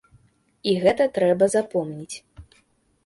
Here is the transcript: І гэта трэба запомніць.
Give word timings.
І 0.71 0.73
гэта 0.85 1.07
трэба 1.17 1.49
запомніць. 1.57 2.15